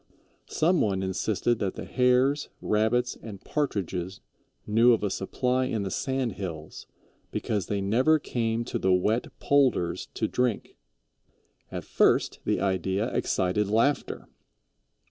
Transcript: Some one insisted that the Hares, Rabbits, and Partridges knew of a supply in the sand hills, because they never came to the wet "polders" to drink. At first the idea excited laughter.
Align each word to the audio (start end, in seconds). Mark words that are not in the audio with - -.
Some 0.49 0.81
one 0.81 1.03
insisted 1.03 1.59
that 1.59 1.75
the 1.75 1.85
Hares, 1.85 2.49
Rabbits, 2.59 3.15
and 3.21 3.39
Partridges 3.39 4.19
knew 4.65 4.93
of 4.93 5.03
a 5.03 5.11
supply 5.11 5.65
in 5.65 5.83
the 5.83 5.91
sand 5.91 6.31
hills, 6.31 6.87
because 7.29 7.67
they 7.67 7.81
never 7.81 8.17
came 8.17 8.65
to 8.65 8.79
the 8.79 8.91
wet 8.91 9.27
"polders" 9.39 10.07
to 10.15 10.27
drink. 10.27 10.75
At 11.71 11.83
first 11.83 12.39
the 12.45 12.59
idea 12.59 13.13
excited 13.15 13.67
laughter. 13.67 14.27